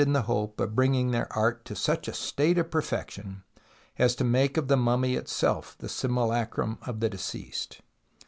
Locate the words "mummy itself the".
4.75-5.87